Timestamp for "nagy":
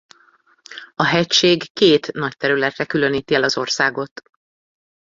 2.13-2.37